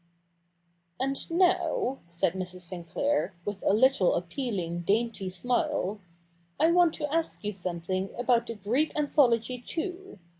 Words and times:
'And 0.99 1.29
now,' 1.29 1.99
said 2.09 2.33
Mrs. 2.33 2.61
Sinclair, 2.61 3.35
with 3.45 3.61
a 3.63 3.69
little 3.71 4.15
appealing 4.15 4.79
dainty 4.81 5.29
smile,' 5.29 5.99
I 6.59 6.71
want 6.71 6.95
to 6.95 7.13
ask 7.13 7.43
you 7.43 7.51
something 7.51 8.09
about 8.17 8.47
the 8.47 8.55
Greek 8.55 8.97
Anthology 8.97 9.59
too. 9.59 10.17